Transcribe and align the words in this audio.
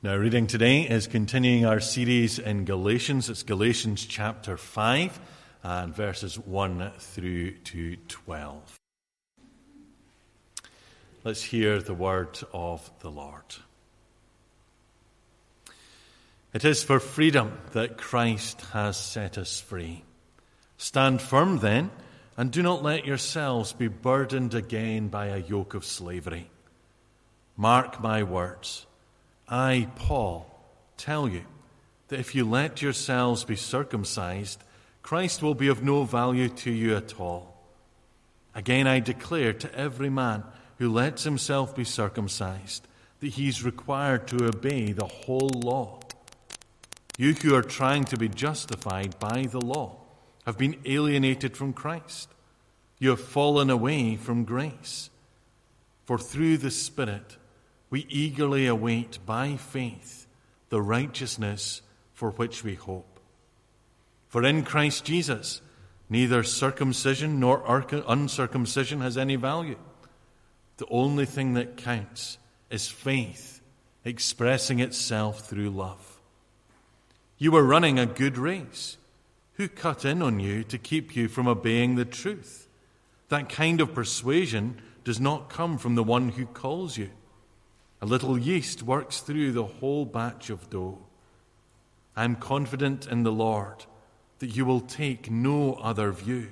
Now, 0.00 0.14
reading 0.14 0.46
today 0.46 0.82
is 0.82 1.08
continuing 1.08 1.66
our 1.66 1.80
series 1.80 2.38
in 2.38 2.64
Galatians. 2.64 3.28
It's 3.28 3.42
Galatians 3.42 4.06
chapter 4.06 4.56
5 4.56 5.18
and 5.64 5.92
verses 5.92 6.38
1 6.38 6.92
through 7.00 7.50
to 7.50 7.96
12. 8.06 8.78
Let's 11.24 11.42
hear 11.42 11.82
the 11.82 11.94
word 11.94 12.38
of 12.54 12.88
the 13.00 13.10
Lord. 13.10 13.42
It 16.54 16.64
is 16.64 16.84
for 16.84 17.00
freedom 17.00 17.58
that 17.72 17.98
Christ 17.98 18.60
has 18.72 18.96
set 18.96 19.36
us 19.36 19.60
free. 19.60 20.04
Stand 20.76 21.20
firm 21.20 21.58
then, 21.58 21.90
and 22.36 22.52
do 22.52 22.62
not 22.62 22.84
let 22.84 23.04
yourselves 23.04 23.72
be 23.72 23.88
burdened 23.88 24.54
again 24.54 25.08
by 25.08 25.26
a 25.26 25.38
yoke 25.38 25.74
of 25.74 25.84
slavery. 25.84 26.48
Mark 27.56 28.00
my 28.00 28.22
words. 28.22 28.86
I, 29.48 29.88
Paul, 29.96 30.46
tell 30.96 31.28
you 31.28 31.44
that 32.08 32.20
if 32.20 32.34
you 32.34 32.48
let 32.48 32.82
yourselves 32.82 33.44
be 33.44 33.56
circumcised, 33.56 34.62
Christ 35.02 35.42
will 35.42 35.54
be 35.54 35.68
of 35.68 35.82
no 35.82 36.04
value 36.04 36.48
to 36.48 36.70
you 36.70 36.94
at 36.96 37.18
all. 37.18 37.56
Again, 38.54 38.86
I 38.86 39.00
declare 39.00 39.52
to 39.52 39.74
every 39.74 40.10
man 40.10 40.44
who 40.78 40.92
lets 40.92 41.24
himself 41.24 41.74
be 41.74 41.84
circumcised 41.84 42.86
that 43.20 43.28
he 43.28 43.48
is 43.48 43.64
required 43.64 44.28
to 44.28 44.46
obey 44.46 44.92
the 44.92 45.06
whole 45.06 45.50
law. 45.54 46.00
You 47.16 47.34
who 47.34 47.54
are 47.54 47.62
trying 47.62 48.04
to 48.04 48.16
be 48.16 48.28
justified 48.28 49.18
by 49.18 49.46
the 49.50 49.60
law 49.60 49.96
have 50.46 50.56
been 50.56 50.76
alienated 50.84 51.56
from 51.56 51.72
Christ. 51.72 52.28
You 52.98 53.10
have 53.10 53.20
fallen 53.20 53.70
away 53.70 54.16
from 54.16 54.44
grace. 54.44 55.10
For 56.04 56.16
through 56.16 56.58
the 56.58 56.70
Spirit, 56.70 57.36
we 57.90 58.06
eagerly 58.08 58.66
await 58.66 59.18
by 59.24 59.56
faith 59.56 60.26
the 60.68 60.82
righteousness 60.82 61.82
for 62.12 62.30
which 62.32 62.62
we 62.62 62.74
hope. 62.74 63.20
For 64.28 64.44
in 64.44 64.64
Christ 64.64 65.04
Jesus, 65.04 65.62
neither 66.10 66.42
circumcision 66.42 67.40
nor 67.40 67.62
uncircumcision 68.06 69.00
has 69.00 69.16
any 69.16 69.36
value. 69.36 69.78
The 70.76 70.86
only 70.90 71.24
thing 71.24 71.54
that 71.54 71.76
counts 71.76 72.38
is 72.70 72.88
faith 72.88 73.60
expressing 74.04 74.80
itself 74.80 75.48
through 75.48 75.70
love. 75.70 76.20
You 77.38 77.52
were 77.52 77.62
running 77.62 77.98
a 77.98 78.06
good 78.06 78.36
race. 78.36 78.96
Who 79.54 79.68
cut 79.68 80.04
in 80.04 80.22
on 80.22 80.40
you 80.40 80.62
to 80.64 80.78
keep 80.78 81.16
you 81.16 81.28
from 81.28 81.48
obeying 81.48 81.96
the 81.96 82.04
truth? 82.04 82.68
That 83.28 83.48
kind 83.48 83.80
of 83.80 83.94
persuasion 83.94 84.80
does 85.04 85.20
not 85.20 85.48
come 85.48 85.78
from 85.78 85.94
the 85.94 86.04
one 86.04 86.30
who 86.30 86.46
calls 86.46 86.96
you. 86.96 87.10
A 88.00 88.06
little 88.06 88.38
yeast 88.38 88.82
works 88.82 89.20
through 89.20 89.52
the 89.52 89.64
whole 89.64 90.04
batch 90.04 90.50
of 90.50 90.70
dough. 90.70 90.98
I 92.16 92.24
am 92.24 92.36
confident 92.36 93.06
in 93.06 93.22
the 93.22 93.32
Lord 93.32 93.86
that 94.38 94.56
you 94.56 94.64
will 94.64 94.80
take 94.80 95.30
no 95.30 95.74
other 95.74 96.12
view. 96.12 96.48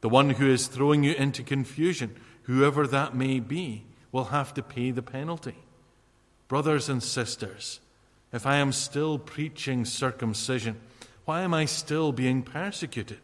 The 0.00 0.08
one 0.08 0.30
who 0.30 0.48
is 0.48 0.66
throwing 0.66 1.04
you 1.04 1.12
into 1.14 1.42
confusion, 1.42 2.16
whoever 2.42 2.86
that 2.86 3.14
may 3.14 3.40
be, 3.40 3.84
will 4.12 4.26
have 4.26 4.54
to 4.54 4.62
pay 4.62 4.90
the 4.92 5.02
penalty. 5.02 5.56
Brothers 6.48 6.88
and 6.88 7.02
sisters, 7.02 7.80
if 8.32 8.46
I 8.46 8.56
am 8.56 8.72
still 8.72 9.18
preaching 9.18 9.84
circumcision, 9.84 10.80
why 11.24 11.42
am 11.42 11.54
I 11.54 11.64
still 11.64 12.12
being 12.12 12.42
persecuted? 12.42 13.20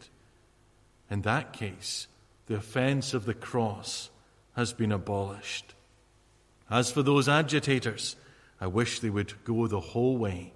In 1.10 1.22
that 1.22 1.52
case, 1.52 2.08
the 2.46 2.56
offense 2.56 3.14
of 3.14 3.26
the 3.26 3.34
cross 3.34 4.10
has 4.54 4.72
been 4.72 4.92
abolished. 4.92 5.75
As 6.68 6.90
for 6.90 7.02
those 7.02 7.28
agitators, 7.28 8.16
I 8.60 8.66
wish 8.66 9.00
they 9.00 9.10
would 9.10 9.44
go 9.44 9.66
the 9.66 9.80
whole 9.80 10.16
way 10.16 10.52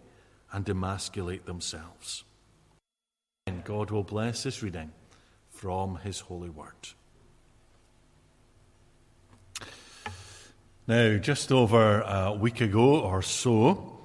and 0.52 0.68
emasculate 0.68 1.46
themselves. 1.46 2.24
And 3.46 3.64
God 3.64 3.90
will 3.90 4.02
bless 4.02 4.42
this 4.42 4.62
reading 4.62 4.92
from 5.50 5.96
His 5.96 6.20
holy 6.20 6.50
word. 6.50 6.74
Now, 10.88 11.18
just 11.18 11.52
over 11.52 12.00
a 12.00 12.32
week 12.32 12.60
ago 12.60 13.00
or 13.00 13.22
so, 13.22 14.00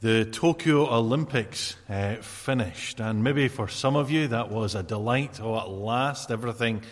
the 0.00 0.24
Tokyo 0.24 0.88
Olympics 0.88 1.74
uh, 1.88 2.16
finished, 2.16 3.00
and 3.00 3.24
maybe 3.24 3.48
for 3.48 3.66
some 3.66 3.96
of 3.96 4.10
you 4.10 4.28
that 4.28 4.50
was 4.50 4.74
a 4.74 4.82
delight. 4.82 5.40
Oh, 5.42 5.58
at 5.58 5.68
last, 5.68 6.30
everything 6.30 6.82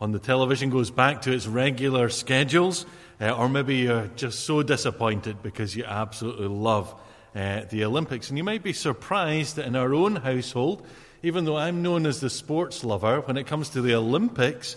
on 0.00 0.12
the 0.12 0.18
television 0.18 0.70
goes 0.70 0.90
back 0.90 1.22
to 1.22 1.32
its 1.32 1.46
regular 1.46 2.08
schedules. 2.08 2.86
Uh, 3.20 3.30
or 3.30 3.48
maybe 3.48 3.76
you're 3.76 4.08
just 4.16 4.40
so 4.40 4.62
disappointed 4.62 5.42
because 5.42 5.74
you 5.74 5.84
absolutely 5.84 6.48
love 6.48 6.94
uh, 7.34 7.62
the 7.70 7.84
Olympics. 7.84 8.28
And 8.28 8.36
you 8.36 8.44
might 8.44 8.62
be 8.62 8.72
surprised 8.72 9.56
that 9.56 9.66
in 9.66 9.76
our 9.76 9.94
own 9.94 10.16
household, 10.16 10.86
even 11.22 11.44
though 11.44 11.56
I'm 11.56 11.82
known 11.82 12.06
as 12.06 12.20
the 12.20 12.30
sports 12.30 12.84
lover, 12.84 13.20
when 13.22 13.36
it 13.36 13.46
comes 13.46 13.70
to 13.70 13.80
the 13.80 13.94
Olympics, 13.94 14.76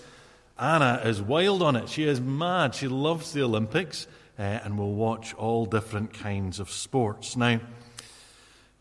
Anna 0.58 1.02
is 1.04 1.22
wild 1.22 1.62
on 1.62 1.76
it. 1.76 1.90
She 1.90 2.04
is 2.04 2.20
mad. 2.20 2.76
She 2.76 2.88
loves 2.88 3.34
the 3.34 3.44
Olympics 3.44 4.08
uh, 4.38 4.42
and 4.42 4.78
will 4.78 4.94
watch 4.94 5.34
all 5.34 5.66
different 5.66 6.14
kinds 6.14 6.60
of 6.60 6.70
sports. 6.70 7.36
Now, 7.36 7.60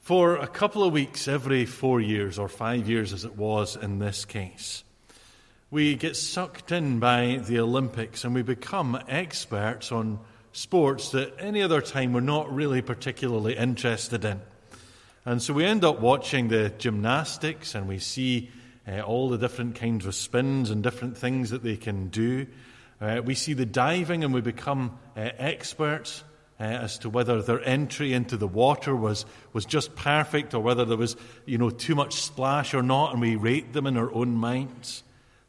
for 0.01 0.37
a 0.37 0.47
couple 0.47 0.85
of 0.85 0.93
weeks 0.93 1.29
every 1.29 1.67
four 1.67 2.01
years, 2.01 2.39
or 2.39 2.49
five 2.49 2.89
years 2.89 3.13
as 3.13 3.25
it 3.25 3.37
was 3.37 3.77
in 3.77 3.99
this 3.99 4.25
case, 4.25 4.83
we 5.71 5.97
get 5.97 6.17
sucked 6.17 6.73
in 6.73 6.99
by 6.99 7.43
the 7.45 7.61
Olympics 7.61 8.25
and 8.25 8.35
we 8.35 8.41
become 8.41 8.99
experts 9.07 9.93
on 9.93 10.19
sports 10.53 11.11
that 11.11 11.35
any 11.39 11.61
other 11.61 11.83
time 11.83 12.15
we're 12.15 12.21
not 12.21 12.51
really 12.51 12.81
particularly 12.81 13.55
interested 13.55 14.25
in. 14.25 14.41
And 15.27 15.43
so 15.43 15.53
we 15.53 15.67
end 15.67 15.85
up 15.85 16.01
watching 16.01 16.49
the 16.49 16.71
gymnastics 16.79 17.75
and 17.75 17.87
we 17.87 17.99
see 17.99 18.51
uh, 18.89 19.03
all 19.03 19.29
the 19.29 19.37
different 19.37 19.75
kinds 19.75 20.07
of 20.07 20.15
spins 20.15 20.71
and 20.71 20.83
different 20.83 21.19
things 21.19 21.51
that 21.51 21.63
they 21.63 21.77
can 21.77 22.09
do. 22.09 22.47
Uh, 22.99 23.21
we 23.23 23.35
see 23.35 23.53
the 23.53 23.67
diving 23.67 24.25
and 24.25 24.33
we 24.33 24.41
become 24.41 24.99
uh, 25.19 25.29
experts 25.37 26.25
uh, 26.59 26.63
as 26.63 26.97
to 27.01 27.11
whether 27.11 27.43
their 27.43 27.63
entry 27.63 28.15
into 28.15 28.39
the 28.39 28.49
water 28.49 28.97
was, 28.97 29.27
was 29.53 29.67
just 29.67 29.95
perfect 29.95 30.55
or 30.55 30.61
whether 30.61 30.87
there 30.87 30.97
was 30.97 31.15
you 31.45 31.59
know, 31.59 31.69
too 31.69 31.95
much 31.95 32.15
splash 32.15 32.73
or 32.73 32.83
not, 32.83 33.13
and 33.13 33.21
we 33.21 33.37
rate 33.37 33.75
them 33.75 33.87
in 33.87 33.99
our 33.99 34.11
own 34.15 34.35
minds. 34.35 35.03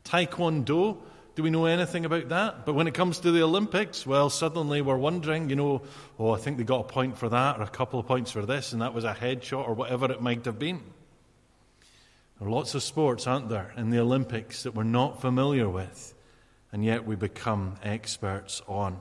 Taekwondo, 0.10 0.98
do 1.36 1.44
we 1.44 1.52
know 1.52 1.66
anything 1.66 2.04
about 2.04 2.30
that? 2.30 2.66
But 2.66 2.74
when 2.74 2.88
it 2.88 2.96
comes 2.96 3.20
to 3.20 3.32
the 3.32 3.44
Olympics, 3.44 4.08
well, 4.08 4.30
suddenly 4.30 4.82
we're 4.82 4.98
wondering, 4.98 5.50
you 5.50 5.56
know, 5.56 5.84
oh, 6.18 6.32
I 6.32 6.38
think 6.38 6.58
they 6.58 6.64
got 6.64 6.82
a 6.82 6.92
point 6.92 7.18
for 7.18 7.30
that, 7.30 7.60
or 7.60 7.64
a 7.64 7.68
couple 7.68 8.00
of 8.00 8.08
points 8.08 8.32
for 8.32 8.46
this, 8.46 8.74
and 8.74 8.82
that 8.82 8.94
was 8.94 9.04
a 9.04 9.14
headshot, 9.14 9.68
or 9.68 9.74
whatever 9.74 10.12
it 10.12 10.22
might 10.22 10.46
have 10.46 10.58
been. 10.58 10.82
There 12.40 12.48
are 12.48 12.52
lots 12.52 12.74
of 12.74 12.82
sports, 12.82 13.28
aren't 13.28 13.50
there, 13.50 13.72
in 13.78 13.92
the 13.92 14.00
Olympics 14.00 14.64
that 14.64 14.74
we're 14.74 14.84
not 14.84 15.22
familiar 15.22 15.70
with, 15.70 16.16
and 16.72 16.84
yet 16.84 17.06
we 17.06 17.16
become 17.16 17.76
experts 17.84 18.62
on. 18.68 19.00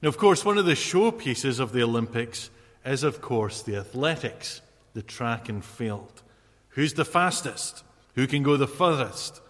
Now, 0.00 0.08
of 0.08 0.16
course, 0.16 0.42
one 0.42 0.56
of 0.56 0.64
the 0.64 0.72
showpieces 0.72 1.60
of 1.60 1.72
the 1.72 1.82
Olympics 1.82 2.48
is, 2.86 3.02
of 3.02 3.20
course, 3.20 3.60
the 3.62 3.76
athletics, 3.76 4.62
the 4.94 5.02
track 5.02 5.50
and 5.50 5.62
field. 5.62 6.22
Who's 6.70 6.94
the 6.94 7.04
fastest? 7.04 7.84
Who 8.14 8.26
can 8.26 8.42
go 8.42 8.56
the 8.56 8.66
furthest? 8.66 9.42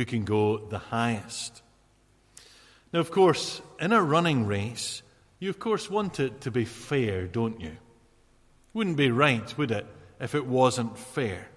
Who 0.00 0.06
can 0.06 0.24
go 0.24 0.56
the 0.56 0.78
highest? 0.78 1.60
Now, 2.90 3.00
of 3.00 3.10
course, 3.10 3.60
in 3.78 3.92
a 3.92 4.02
running 4.02 4.46
race, 4.46 5.02
you 5.38 5.50
of 5.50 5.58
course 5.58 5.90
want 5.90 6.18
it 6.18 6.40
to 6.40 6.50
be 6.50 6.64
fair, 6.64 7.26
don't 7.26 7.60
you? 7.60 7.76
Wouldn't 8.72 8.96
be 8.96 9.10
right, 9.10 9.58
would 9.58 9.70
it, 9.70 9.86
if 10.18 10.34
it 10.34 10.46
wasn't 10.46 10.96
fair? 10.96 11.50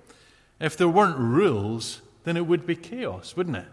If 0.60 0.76
there 0.76 0.90
weren't 0.90 1.18
rules, 1.18 2.02
then 2.26 2.36
it 2.36 2.46
would 2.46 2.66
be 2.66 2.76
chaos, 2.76 3.38
wouldn't 3.38 3.56
it? 3.56 3.70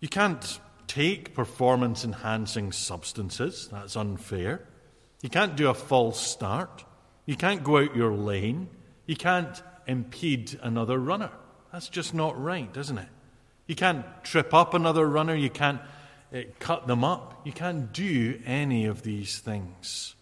You 0.00 0.08
can't 0.08 0.58
take 0.88 1.32
performance 1.32 2.04
enhancing 2.04 2.72
substances, 2.72 3.68
that's 3.70 3.94
unfair. 3.94 4.66
You 5.22 5.30
can't 5.30 5.54
do 5.54 5.70
a 5.70 5.74
false 5.74 6.20
start. 6.20 6.84
You 7.24 7.36
can't 7.36 7.62
go 7.62 7.78
out 7.78 7.94
your 7.94 8.14
lane. 8.14 8.66
You 9.06 9.14
can't 9.14 9.62
impede 9.86 10.58
another 10.60 10.98
runner. 10.98 11.30
That's 11.76 11.90
just 11.90 12.14
not 12.14 12.42
right, 12.42 12.74
isn't 12.74 12.96
it? 12.96 13.08
You 13.66 13.74
can't 13.74 14.06
trip 14.24 14.54
up 14.54 14.72
another 14.72 15.06
runner. 15.06 15.34
You 15.34 15.50
can't 15.50 15.82
uh, 16.34 16.38
cut 16.58 16.86
them 16.86 17.04
up. 17.04 17.42
You 17.44 17.52
can't 17.52 17.92
do 17.92 18.40
any 18.46 18.86
of 18.86 19.02
these 19.02 19.40
things. 19.40 20.14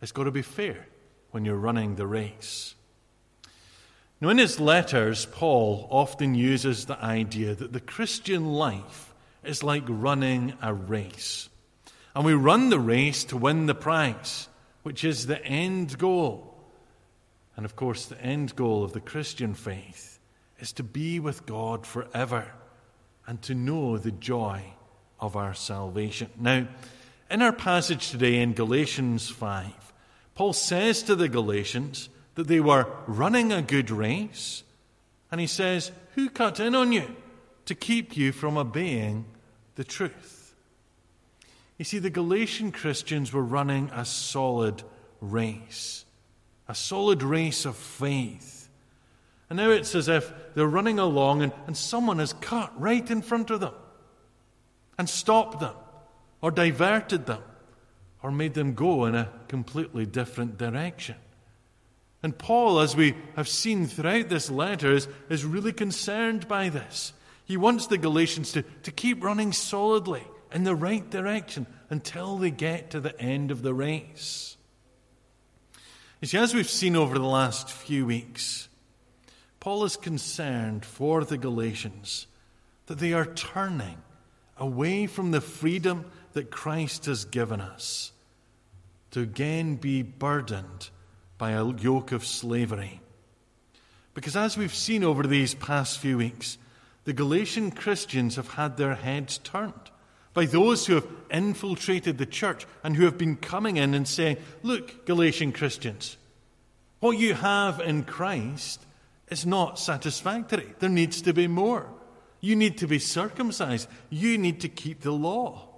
It's 0.00 0.12
got 0.12 0.24
to 0.24 0.30
be 0.30 0.40
fair 0.40 0.86
when 1.32 1.44
you're 1.44 1.54
running 1.54 1.96
the 1.96 2.06
race. 2.06 2.74
Now, 4.22 4.30
in 4.30 4.38
his 4.38 4.58
letters, 4.58 5.26
Paul 5.26 5.86
often 5.90 6.34
uses 6.34 6.86
the 6.86 6.98
idea 6.98 7.54
that 7.54 7.74
the 7.74 7.78
Christian 7.78 8.54
life 8.54 9.12
is 9.44 9.62
like 9.62 9.84
running 9.86 10.54
a 10.62 10.72
race. 10.72 11.50
And 12.14 12.24
we 12.24 12.32
run 12.32 12.70
the 12.70 12.80
race 12.80 13.24
to 13.24 13.36
win 13.36 13.66
the 13.66 13.74
prize, 13.74 14.48
which 14.82 15.04
is 15.04 15.26
the 15.26 15.44
end 15.44 15.98
goal. 15.98 16.49
And 17.56 17.64
of 17.64 17.76
course, 17.76 18.06
the 18.06 18.20
end 18.20 18.56
goal 18.56 18.84
of 18.84 18.92
the 18.92 19.00
Christian 19.00 19.54
faith 19.54 20.18
is 20.58 20.72
to 20.72 20.82
be 20.82 21.20
with 21.20 21.46
God 21.46 21.86
forever 21.86 22.52
and 23.26 23.40
to 23.42 23.54
know 23.54 23.98
the 23.98 24.10
joy 24.10 24.62
of 25.18 25.36
our 25.36 25.54
salvation. 25.54 26.30
Now, 26.38 26.66
In 27.30 27.42
our 27.42 27.52
passage 27.52 28.10
today 28.10 28.40
in 28.40 28.54
Galatians 28.54 29.28
5, 29.28 29.92
Paul 30.34 30.52
says 30.52 31.04
to 31.04 31.14
the 31.14 31.28
Galatians 31.28 32.08
that 32.34 32.48
they 32.48 32.58
were 32.58 32.88
running 33.06 33.52
a 33.52 33.62
good 33.62 33.88
race, 33.88 34.64
and 35.30 35.40
he 35.40 35.46
says, 35.46 35.92
Who 36.16 36.28
cut 36.28 36.58
in 36.58 36.74
on 36.74 36.90
you 36.90 37.14
to 37.66 37.76
keep 37.76 38.16
you 38.16 38.32
from 38.32 38.58
obeying 38.58 39.26
the 39.76 39.84
truth? 39.84 40.56
You 41.78 41.84
see, 41.84 42.00
the 42.00 42.10
Galatian 42.10 42.72
Christians 42.72 43.32
were 43.32 43.44
running 43.44 43.90
a 43.94 44.04
solid 44.04 44.82
race, 45.20 46.04
a 46.70 46.74
solid 46.74 47.24
race 47.24 47.64
of 47.64 47.76
faith. 47.76 48.68
And 49.48 49.56
now 49.56 49.70
it's 49.70 49.96
as 49.96 50.06
if 50.06 50.32
they're 50.54 50.68
running 50.68 51.00
along 51.00 51.42
and, 51.42 51.52
and 51.66 51.76
someone 51.76 52.20
has 52.20 52.32
cut 52.34 52.72
right 52.80 53.10
in 53.10 53.22
front 53.22 53.50
of 53.50 53.58
them 53.58 53.74
and 54.96 55.08
stopped 55.08 55.58
them 55.58 55.74
or 56.40 56.52
diverted 56.52 57.26
them 57.26 57.42
or 58.22 58.30
made 58.30 58.54
them 58.54 58.74
go 58.74 59.06
in 59.06 59.16
a 59.16 59.28
completely 59.48 60.06
different 60.06 60.58
direction. 60.58 61.16
And 62.22 62.38
Paul, 62.38 62.78
as 62.78 62.94
we 62.94 63.16
have 63.34 63.48
seen 63.48 63.88
throughout 63.88 64.28
this 64.28 64.48
letter, 64.48 64.92
is, 64.92 65.08
is 65.28 65.44
really 65.44 65.72
concerned 65.72 66.46
by 66.46 66.68
this. 66.68 67.12
He 67.46 67.56
wants 67.56 67.88
the 67.88 67.98
Galatians 67.98 68.52
to, 68.52 68.62
to 68.62 68.92
keep 68.92 69.24
running 69.24 69.52
solidly 69.52 70.22
in 70.52 70.62
the 70.62 70.76
right 70.76 71.08
direction 71.10 71.66
until 71.88 72.36
they 72.36 72.52
get 72.52 72.90
to 72.90 73.00
the 73.00 73.18
end 73.20 73.50
of 73.50 73.62
the 73.62 73.74
race. 73.74 74.56
You 76.20 76.26
see, 76.28 76.36
as 76.36 76.54
we've 76.54 76.68
seen 76.68 76.96
over 76.96 77.18
the 77.18 77.24
last 77.24 77.72
few 77.72 78.04
weeks, 78.04 78.68
Paul 79.58 79.84
is 79.84 79.96
concerned 79.96 80.84
for 80.84 81.24
the 81.24 81.38
Galatians 81.38 82.26
that 82.86 82.98
they 82.98 83.14
are 83.14 83.24
turning 83.24 83.96
away 84.58 85.06
from 85.06 85.30
the 85.30 85.40
freedom 85.40 86.04
that 86.34 86.50
Christ 86.50 87.06
has 87.06 87.24
given 87.24 87.62
us 87.62 88.12
to 89.12 89.20
again 89.20 89.76
be 89.76 90.02
burdened 90.02 90.90
by 91.38 91.52
a 91.52 91.64
yoke 91.64 92.12
of 92.12 92.26
slavery. 92.26 93.00
Because 94.12 94.36
as 94.36 94.58
we've 94.58 94.74
seen 94.74 95.02
over 95.02 95.22
these 95.22 95.54
past 95.54 96.00
few 96.00 96.18
weeks, 96.18 96.58
the 97.04 97.14
Galatian 97.14 97.70
Christians 97.70 98.36
have 98.36 98.48
had 98.48 98.76
their 98.76 98.94
heads 98.94 99.38
turned 99.38 99.90
by 100.32 100.46
those 100.46 100.86
who 100.86 100.94
have 100.94 101.06
infiltrated 101.30 102.18
the 102.18 102.26
church 102.26 102.66
and 102.84 102.96
who 102.96 103.04
have 103.04 103.18
been 103.18 103.36
coming 103.36 103.76
in 103.76 103.94
and 103.94 104.06
saying, 104.06 104.36
Look, 104.62 105.06
Galatian 105.06 105.52
Christians, 105.52 106.16
what 107.00 107.18
you 107.18 107.34
have 107.34 107.80
in 107.80 108.04
Christ 108.04 108.84
is 109.28 109.46
not 109.46 109.78
satisfactory. 109.78 110.74
There 110.78 110.90
needs 110.90 111.22
to 111.22 111.32
be 111.32 111.46
more. 111.46 111.88
You 112.40 112.56
need 112.56 112.78
to 112.78 112.86
be 112.86 112.98
circumcised. 112.98 113.88
You 114.08 114.38
need 114.38 114.60
to 114.60 114.68
keep 114.68 115.00
the 115.00 115.12
law. 115.12 115.68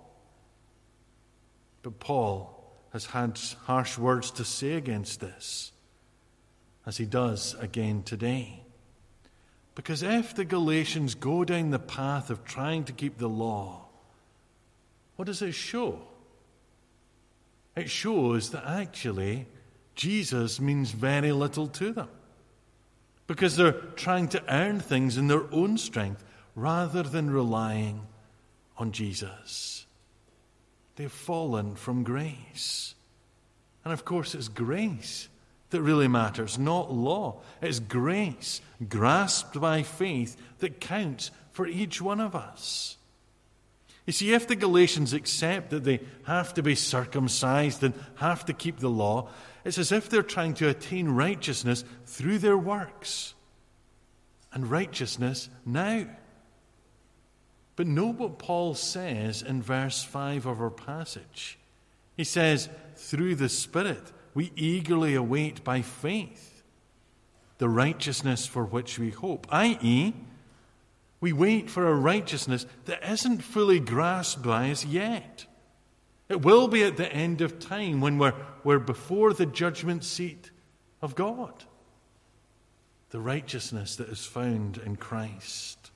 But 1.82 1.98
Paul 1.98 2.48
has 2.92 3.06
had 3.06 3.38
harsh 3.64 3.98
words 3.98 4.30
to 4.32 4.44
say 4.44 4.74
against 4.74 5.20
this, 5.20 5.72
as 6.86 6.98
he 6.98 7.06
does 7.06 7.56
again 7.58 8.02
today. 8.02 8.62
Because 9.74 10.02
if 10.02 10.34
the 10.34 10.44
Galatians 10.44 11.14
go 11.14 11.44
down 11.44 11.70
the 11.70 11.78
path 11.78 12.30
of 12.30 12.44
trying 12.44 12.84
to 12.84 12.92
keep 12.92 13.18
the 13.18 13.28
law, 13.28 13.86
what 15.22 15.26
does 15.26 15.40
it 15.40 15.52
show? 15.52 16.00
It 17.76 17.88
shows 17.88 18.50
that 18.50 18.64
actually 18.66 19.46
Jesus 19.94 20.60
means 20.60 20.90
very 20.90 21.30
little 21.30 21.68
to 21.68 21.92
them. 21.92 22.08
Because 23.28 23.56
they're 23.56 23.70
trying 23.70 24.26
to 24.30 24.42
earn 24.52 24.80
things 24.80 25.18
in 25.18 25.28
their 25.28 25.44
own 25.54 25.78
strength 25.78 26.24
rather 26.56 27.04
than 27.04 27.30
relying 27.30 28.00
on 28.76 28.90
Jesus. 28.90 29.86
They've 30.96 31.12
fallen 31.12 31.76
from 31.76 32.02
grace. 32.02 32.96
And 33.84 33.92
of 33.92 34.04
course, 34.04 34.34
it's 34.34 34.48
grace 34.48 35.28
that 35.70 35.82
really 35.82 36.08
matters, 36.08 36.58
not 36.58 36.92
law. 36.92 37.42
It's 37.60 37.78
grace 37.78 38.60
grasped 38.88 39.60
by 39.60 39.84
faith 39.84 40.36
that 40.58 40.80
counts 40.80 41.30
for 41.52 41.68
each 41.68 42.02
one 42.02 42.18
of 42.18 42.34
us. 42.34 42.96
You 44.06 44.12
see, 44.12 44.32
if 44.32 44.48
the 44.48 44.56
Galatians 44.56 45.12
accept 45.12 45.70
that 45.70 45.84
they 45.84 46.00
have 46.24 46.54
to 46.54 46.62
be 46.62 46.74
circumcised 46.74 47.82
and 47.84 47.94
have 48.16 48.44
to 48.46 48.52
keep 48.52 48.80
the 48.80 48.90
law, 48.90 49.28
it's 49.64 49.78
as 49.78 49.92
if 49.92 50.08
they're 50.08 50.22
trying 50.22 50.54
to 50.54 50.68
attain 50.68 51.08
righteousness 51.08 51.84
through 52.04 52.38
their 52.38 52.58
works. 52.58 53.34
And 54.52 54.70
righteousness 54.70 55.48
now. 55.64 56.06
But 57.76 57.86
note 57.86 58.16
what 58.16 58.38
Paul 58.38 58.74
says 58.74 59.40
in 59.40 59.62
verse 59.62 60.02
5 60.02 60.46
of 60.46 60.60
our 60.60 60.70
passage. 60.70 61.58
He 62.16 62.24
says, 62.24 62.68
Through 62.96 63.36
the 63.36 63.48
Spirit, 63.48 64.12
we 64.34 64.52
eagerly 64.56 65.14
await 65.14 65.64
by 65.64 65.80
faith 65.80 66.62
the 67.58 67.68
righteousness 67.68 68.46
for 68.46 68.64
which 68.64 68.98
we 68.98 69.10
hope, 69.10 69.46
i.e., 69.50 70.12
we 71.22 71.32
wait 71.32 71.70
for 71.70 71.86
a 71.86 71.94
righteousness 71.94 72.66
that 72.86 73.08
isn't 73.08 73.44
fully 73.44 73.78
grasped 73.78 74.42
by 74.42 74.72
us 74.72 74.84
yet. 74.84 75.46
It 76.28 76.42
will 76.44 76.66
be 76.66 76.82
at 76.82 76.96
the 76.96 77.10
end 77.10 77.40
of 77.40 77.60
time 77.60 78.00
when 78.00 78.18
we're, 78.18 78.34
we're 78.64 78.80
before 78.80 79.32
the 79.32 79.46
judgment 79.46 80.02
seat 80.02 80.50
of 81.00 81.14
God. 81.14 81.64
The 83.10 83.20
righteousness 83.20 83.94
that 83.96 84.08
is 84.08 84.26
found 84.26 84.78
in 84.78 84.96
Christ. 84.96 85.92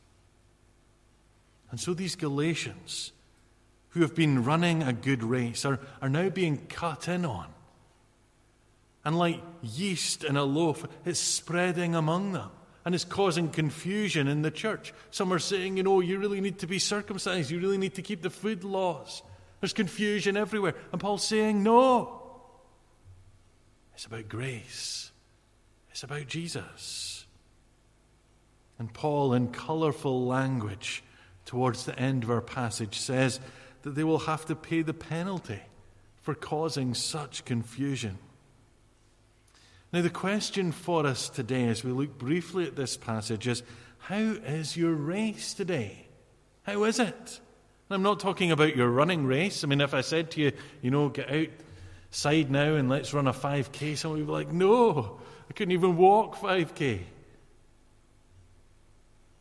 And 1.72 1.80
so 1.80 1.92
these 1.92 2.14
Galatians, 2.14 3.10
who 3.90 4.02
have 4.02 4.14
been 4.14 4.44
running 4.44 4.84
a 4.84 4.92
good 4.92 5.24
race, 5.24 5.64
are, 5.64 5.80
are 6.00 6.08
now 6.08 6.28
being 6.28 6.66
cut 6.68 7.08
in 7.08 7.24
on. 7.24 7.48
And 9.04 9.18
like 9.18 9.42
yeast 9.60 10.22
in 10.22 10.36
a 10.36 10.44
loaf, 10.44 10.86
it's 11.04 11.18
spreading 11.18 11.96
among 11.96 12.30
them 12.30 12.50
and 12.86 12.94
it's 12.94 13.04
causing 13.04 13.48
confusion 13.48 14.28
in 14.28 14.42
the 14.42 14.50
church. 14.50 14.94
Some 15.10 15.32
are 15.32 15.40
saying, 15.40 15.76
you 15.76 15.82
know, 15.82 15.98
you 15.98 16.18
really 16.18 16.40
need 16.40 16.60
to 16.60 16.68
be 16.68 16.78
circumcised, 16.78 17.50
you 17.50 17.58
really 17.58 17.78
need 17.78 17.96
to 17.96 18.02
keep 18.02 18.22
the 18.22 18.30
food 18.30 18.62
laws. 18.62 19.22
There's 19.60 19.72
confusion 19.72 20.36
everywhere. 20.36 20.76
And 20.92 21.00
Paul's 21.00 21.26
saying, 21.26 21.64
no. 21.64 22.22
It's 23.94 24.06
about 24.06 24.28
grace, 24.28 25.10
it's 25.90 26.04
about 26.04 26.28
Jesus. 26.28 27.26
And 28.78 28.92
Paul, 28.92 29.32
in 29.32 29.48
colorful 29.48 30.24
language, 30.24 31.02
towards 31.44 31.86
the 31.86 31.98
end 31.98 32.22
of 32.22 32.30
our 32.30 32.40
passage 32.40 32.98
says 33.00 33.40
that 33.82 33.96
they 33.96 34.04
will 34.04 34.18
have 34.20 34.44
to 34.46 34.54
pay 34.54 34.82
the 34.82 34.94
penalty 34.94 35.60
for 36.22 36.34
causing 36.34 36.94
such 36.94 37.44
confusion. 37.44 38.18
Now, 39.92 40.02
the 40.02 40.10
question 40.10 40.72
for 40.72 41.06
us 41.06 41.28
today, 41.28 41.68
as 41.68 41.84
we 41.84 41.92
look 41.92 42.18
briefly 42.18 42.66
at 42.66 42.76
this 42.76 42.96
passage, 42.96 43.46
is 43.46 43.62
how 43.98 44.16
is 44.16 44.76
your 44.76 44.92
race 44.92 45.54
today? 45.54 46.08
How 46.64 46.84
is 46.84 46.98
it? 46.98 47.40
And 47.88 47.94
I'm 47.94 48.02
not 48.02 48.20
talking 48.20 48.50
about 48.50 48.76
your 48.76 48.88
running 48.88 49.26
race. 49.26 49.62
I 49.62 49.68
mean, 49.68 49.80
if 49.80 49.94
I 49.94 50.00
said 50.00 50.32
to 50.32 50.40
you, 50.40 50.52
you 50.82 50.90
know, 50.90 51.08
get 51.08 51.30
outside 51.30 52.50
now 52.50 52.74
and 52.74 52.88
let's 52.88 53.14
run 53.14 53.28
a 53.28 53.32
5K, 53.32 53.96
someone 53.96 54.20
would 54.20 54.26
be 54.26 54.32
like, 54.32 54.52
no, 54.52 55.20
I 55.48 55.52
couldn't 55.52 55.72
even 55.72 55.96
walk 55.96 56.36
5K. 56.36 57.02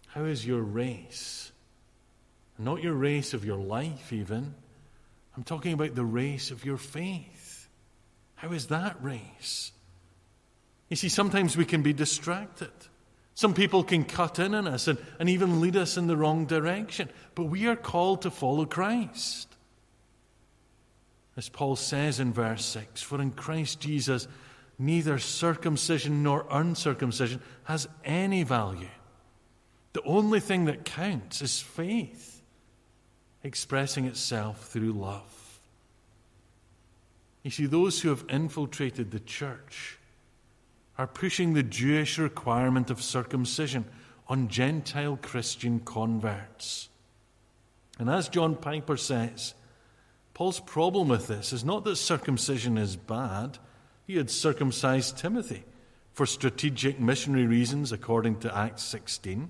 How 0.08 0.24
is 0.26 0.46
your 0.46 0.62
race? 0.62 1.52
Not 2.58 2.82
your 2.82 2.94
race 2.94 3.34
of 3.34 3.44
your 3.44 3.58
life, 3.58 4.14
even. 4.14 4.54
I'm 5.36 5.44
talking 5.44 5.74
about 5.74 5.96
the 5.96 6.06
race 6.06 6.52
of 6.52 6.64
your 6.64 6.78
faith. 6.78 7.68
How 8.36 8.52
is 8.52 8.68
that 8.68 9.04
race? 9.04 9.72
You 10.90 10.96
see, 10.96 11.10
sometimes 11.10 11.58
we 11.58 11.66
can 11.66 11.82
be 11.82 11.94
distracted. 11.94 12.72
Some 13.34 13.54
people 13.54 13.84
can 13.84 14.06
cut 14.06 14.40
in 14.40 14.56
on 14.56 14.68
us 14.68 14.88
and, 14.88 14.98
and 15.20 15.30
even 15.30 15.60
lead 15.60 15.76
us 15.76 15.98
in 15.98 16.08
the 16.08 16.16
wrong 16.16 16.46
direction. 16.46 17.10
But 17.34 17.46
we 17.46 17.68
are 17.68 17.76
called 17.76 18.22
to 18.22 18.32
follow 18.32 18.66
Christ. 18.66 19.50
As 21.36 21.50
Paul 21.50 21.76
says 21.76 22.20
in 22.20 22.32
verse 22.32 22.64
6 22.66 23.02
For 23.02 23.22
in 23.22 23.32
Christ 23.32 23.82
Jesus, 23.82 24.28
neither 24.80 25.20
circumcision 25.20 26.24
nor 26.24 26.46
uncircumcision 26.50 27.42
has 27.66 27.90
any 28.06 28.44
value. 28.44 28.88
The 29.94 30.04
only 30.04 30.40
thing 30.40 30.66
that 30.66 30.86
counts 30.86 31.42
is 31.42 31.62
faith 31.62 32.42
expressing 33.44 34.06
itself 34.06 34.68
through 34.68 34.94
love. 34.94 35.60
You 37.44 37.52
see, 37.52 37.66
those 37.66 38.02
who 38.02 38.10
have 38.10 38.26
infiltrated 38.30 39.12
the 39.12 39.20
church 39.20 40.00
are 40.98 41.08
pushing 41.08 41.54
the 41.54 41.64
Jewish 41.64 42.18
requirement 42.18 42.90
of 42.90 43.02
circumcision 43.02 43.86
on 44.28 44.48
Gentile 44.48 45.18
Christian 45.22 45.80
converts. 45.80 46.90
And 48.00 48.10
as 48.10 48.30
John 48.30 48.56
Piper 48.56 48.98
says, 48.98 49.54
Paul's 50.34 50.60
problem 50.60 51.08
with 51.08 51.28
this 51.28 51.54
is 51.54 51.64
not 51.64 51.84
that 51.86 51.96
circumcision 51.96 52.78
is 52.78 52.96
bad. 52.96 53.58
He 54.06 54.18
had 54.18 54.30
circumcised 54.30 55.18
Timothy 55.18 55.64
for 56.14 56.26
strategic 56.26 57.00
missionary 57.00 57.46
reasons, 57.46 57.92
according 57.92 58.40
to 58.40 58.58
Acts 58.58 58.84
16. 58.84 59.50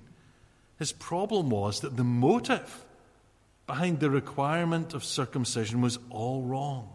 His 0.78 0.92
problem 0.92 1.50
was 1.50 1.80
that 1.80 1.96
the 1.96 2.04
motive 2.04 2.84
behind 3.66 4.00
the 4.00 4.10
requirement 4.10 4.94
of 4.94 5.04
circumcision 5.04 5.80
was 5.80 5.98
all 6.10 6.42
wrong. 6.42 6.88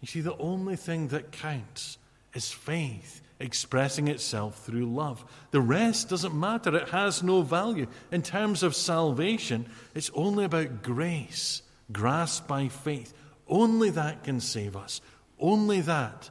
You 0.00 0.08
see, 0.08 0.20
the 0.20 0.36
only 0.36 0.76
thing 0.76 1.08
that 1.08 1.32
counts 1.32 1.98
is 2.34 2.50
faith 2.50 3.22
expressing 3.40 4.08
itself 4.08 4.64
through 4.64 4.84
love. 4.84 5.24
The 5.50 5.62
rest 5.62 6.10
doesn't 6.10 6.34
matter, 6.34 6.76
it 6.76 6.90
has 6.90 7.22
no 7.22 7.42
value. 7.42 7.86
In 8.12 8.22
terms 8.22 8.62
of 8.62 8.76
salvation, 8.76 9.66
it's 9.94 10.10
only 10.14 10.44
about 10.44 10.82
grace, 10.82 11.62
grasped 11.90 12.46
by 12.46 12.68
faith. 12.68 13.14
Only 13.48 13.90
that 13.90 14.24
can 14.24 14.40
save 14.40 14.76
us. 14.76 15.00
Only 15.38 15.80
that 15.80 16.30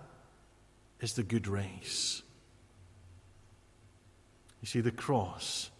is 1.02 1.14
the 1.14 1.24
good 1.24 1.48
race. 1.48 2.22
You 4.62 4.68
see, 4.68 4.82
the 4.82 4.92
cross 4.92 5.72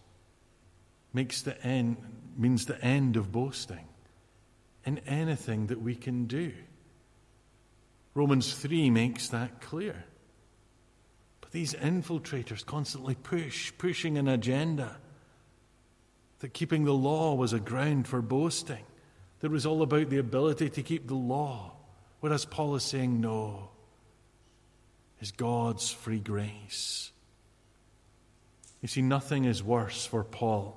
makes 1.12 1.42
the 1.42 1.60
end, 1.64 1.96
means 2.36 2.66
the 2.66 2.82
end 2.84 3.16
of 3.16 3.30
boasting 3.30 3.86
in 4.84 4.98
anything 5.06 5.68
that 5.68 5.80
we 5.80 5.94
can 5.94 6.26
do. 6.26 6.52
Romans 8.14 8.52
3 8.54 8.90
makes 8.90 9.28
that 9.28 9.60
clear. 9.60 10.04
These 11.50 11.74
infiltrators 11.74 12.64
constantly 12.64 13.14
push, 13.14 13.72
pushing 13.76 14.18
an 14.18 14.28
agenda 14.28 14.96
that 16.38 16.54
keeping 16.54 16.84
the 16.84 16.92
law 16.92 17.34
was 17.34 17.52
a 17.52 17.60
ground 17.60 18.06
for 18.06 18.22
boasting, 18.22 18.84
that 19.40 19.48
it 19.48 19.52
was 19.52 19.66
all 19.66 19.82
about 19.82 20.10
the 20.10 20.18
ability 20.18 20.70
to 20.70 20.82
keep 20.82 21.06
the 21.06 21.14
law. 21.14 21.72
Whereas 22.20 22.44
Paul 22.44 22.76
is 22.76 22.82
saying, 22.82 23.20
no, 23.20 23.70
is 25.20 25.32
God's 25.32 25.90
free 25.90 26.20
grace. 26.20 27.12
You 28.80 28.88
see, 28.88 29.02
nothing 29.02 29.44
is 29.44 29.62
worse 29.62 30.06
for 30.06 30.24
Paul 30.24 30.76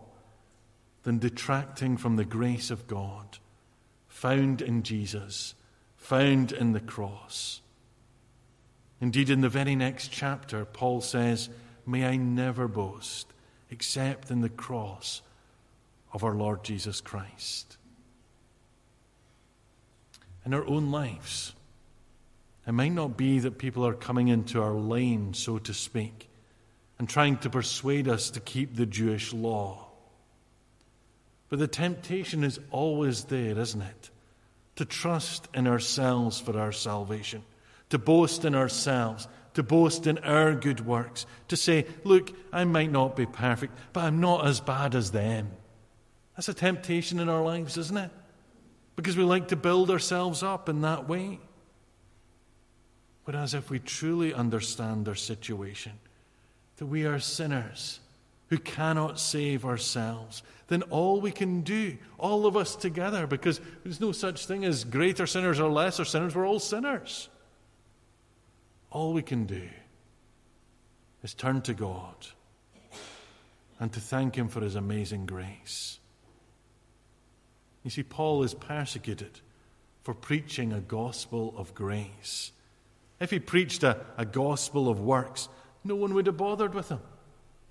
than 1.04 1.20
detracting 1.20 1.98
from 1.98 2.16
the 2.16 2.26
grace 2.26 2.72
of 2.72 2.88
God 2.88 3.38
found 4.08 4.62
in 4.62 4.84
Jesus, 4.84 5.56
found 5.98 6.52
in 6.52 6.72
the 6.72 6.80
cross. 6.80 7.62
Indeed, 9.04 9.30
in 9.30 9.42
the 9.42 9.50
very 9.50 9.76
next 9.76 10.14
chapter, 10.14 10.64
Paul 10.64 11.02
says, 11.02 11.50
May 11.86 12.06
I 12.06 12.16
never 12.16 12.70
boast 12.70 13.28
except 13.70 14.32
in 14.32 14.40
the 14.40 14.48
cross 14.48 15.22
of 16.14 16.24
our 16.24 16.34
Lord 16.34 16.64
Jesus 16.64 17.02
Christ. 17.02 17.76
In 20.46 20.54
our 20.54 20.66
own 20.66 20.90
lives, 20.90 21.52
it 22.66 22.72
might 22.72 22.94
not 22.94 23.18
be 23.18 23.40
that 23.40 23.58
people 23.58 23.86
are 23.86 23.94
coming 23.94 24.30
into 24.30 24.62
our 24.62 24.72
lane, 24.72 25.34
so 25.34 25.58
to 25.58 25.74
speak, 25.74 26.30
and 26.98 27.10
trying 27.10 27.36
to 27.40 27.50
persuade 27.50 28.08
us 28.08 28.30
to 28.30 28.40
keep 28.40 28.74
the 28.74 28.86
Jewish 28.86 29.34
law. 29.34 29.86
But 31.50 31.60
the 31.60 31.68
temptation 31.68 32.46
is 32.46 32.58
always 32.72 33.26
there, 33.26 33.60
isn't 33.60 33.82
it? 33.82 34.10
To 34.78 34.86
trust 34.86 35.50
in 35.54 35.68
ourselves 35.68 36.40
for 36.40 36.58
our 36.58 36.72
salvation, 36.72 37.44
to 37.94 38.00
boast 38.00 38.44
in 38.44 38.56
ourselves, 38.56 39.28
to 39.54 39.62
boast 39.62 40.08
in 40.08 40.18
our 40.18 40.56
good 40.56 40.84
works, 40.84 41.28
to 41.48 41.56
say, 41.56 41.86
Look, 42.04 42.32
I 42.52 42.64
might 42.64 42.92
not 42.92 43.16
be 43.16 43.28
perfect, 43.28 43.78
but 43.94 44.06
I'm 44.06 44.20
not 44.20 44.48
as 44.48 44.60
bad 44.60 44.96
as 44.96 45.12
them. 45.12 45.52
That's 46.36 46.50
a 46.50 46.56
temptation 46.56 47.20
in 47.20 47.30
our 47.30 47.44
lives, 47.44 47.78
isn't 47.78 47.96
it? 47.96 48.10
Because 48.96 49.16
we 49.16 49.24
like 49.24 49.50
to 49.50 49.56
build 49.56 49.92
ourselves 49.92 50.42
up 50.42 50.70
in 50.70 50.82
that 50.82 51.08
way. 51.08 51.40
Whereas 53.26 53.54
if 53.54 53.70
we 53.70 53.78
truly 53.78 54.34
understand 54.34 55.08
our 55.08 55.14
situation, 55.14 55.92
that 56.78 56.88
we 56.88 57.06
are 57.06 57.20
sinners 57.20 58.00
who 58.48 58.58
cannot 58.58 59.20
save 59.20 59.66
ourselves, 59.66 60.42
then 60.68 60.82
all 60.90 61.22
we 61.22 61.32
can 61.32 61.62
do, 61.62 61.96
all 62.18 62.48
of 62.48 62.58
us 62.58 62.76
together, 62.76 63.28
because 63.28 63.62
there's 63.84 64.02
no 64.02 64.12
such 64.12 64.48
thing 64.48 64.66
as 64.66 64.84
greater 64.84 65.28
sinners 65.28 65.60
or 65.60 65.70
lesser 65.70 66.06
sinners, 66.06 66.34
we're 66.34 66.48
all 66.48 66.60
sinners. 66.60 67.30
All 68.94 69.12
we 69.12 69.24
can 69.24 69.46
do 69.46 69.68
is 71.24 71.34
turn 71.34 71.62
to 71.64 71.74
God 71.74 72.16
and 73.80 73.92
to 73.92 74.00
thank 74.00 74.36
Him 74.36 74.48
for 74.48 74.62
His 74.62 74.76
amazing 74.76 75.26
grace. 75.26 76.00
You 77.84 77.90
see, 77.90 78.04
Paul 78.04 78.44
is 78.44 78.54
persecuted 78.54 79.42
for 80.04 80.14
preaching 80.14 80.72
a 80.72 80.80
gospel 80.80 81.54
of 81.58 81.74
grace. 81.74 82.52
If 83.20 83.32
he 83.32 83.40
preached 83.40 83.84
a, 83.84 83.98
a 84.18 84.26
gospel 84.26 84.90
of 84.90 85.00
works, 85.00 85.50
no 85.84 85.96
one 85.96 86.14
would 86.14 86.28
have 86.28 86.38
bothered 86.38 86.74
with 86.74 86.90
him. 86.90 87.00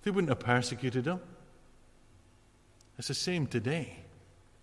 They 0.02 0.10
wouldn't 0.10 0.30
have 0.30 0.40
persecuted 0.40 1.06
him. 1.06 1.20
It's 2.98 3.08
the 3.08 3.14
same 3.14 3.46
today. 3.46 3.98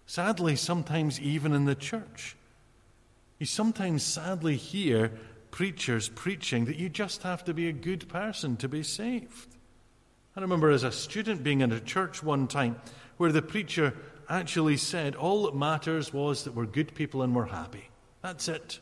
Sadly, 0.06 0.56
sometimes 0.56 1.20
even 1.20 1.54
in 1.54 1.66
the 1.66 1.75
church. 1.75 2.36
You 3.38 3.46
sometimes 3.46 4.04
sadly 4.04 4.56
hear 4.56 5.12
preachers 5.51 6.10
preaching 6.10 6.65
that 6.65 6.77
you 6.77 6.89
just 6.89 7.24
have 7.24 7.44
to 7.46 7.53
be 7.53 7.68
a 7.68 7.74
good 7.74 8.08
person 8.10 8.58
to 8.58 8.68
be 8.68 8.84
saved. 8.84 9.56
I 10.36 10.41
remember 10.41 10.70
as 10.70 10.84
a 10.84 10.91
student 10.91 11.44
being 11.44 11.62
in 11.62 11.72
a 11.72 11.79
church 11.79 12.24
one 12.24 12.48
time 12.48 12.79
where 13.18 13.32
the 13.32 13.41
preacher 13.41 13.94
actually 14.29 14.77
said 14.77 15.15
all 15.15 15.44
that 15.44 15.56
matters 15.56 16.13
was 16.13 16.44
that 16.44 16.56
we're 16.56 16.65
good 16.65 16.94
people 16.94 17.22
and 17.24 17.36
we're 17.36 17.46
happy. 17.46 17.89
That's 18.22 18.48
it. 18.48 18.79